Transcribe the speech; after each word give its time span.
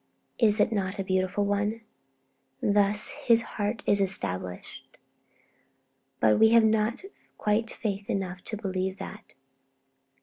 Is 0.39 0.59
it 0.59 0.71
not 0.71 0.97
a 0.97 1.03
beautiful 1.03 1.45
one? 1.45 1.81
Thus 2.59 3.11
'his 3.11 3.41
heart 3.43 3.83
is 3.85 4.01
established.' 4.01 4.97
But 6.19 6.39
we 6.39 6.49
have 6.53 6.65
not 6.65 7.03
quite 7.37 7.69
faith 7.69 8.09
enough 8.09 8.43
to 8.45 8.57
believe 8.57 8.97
that. 8.97 9.35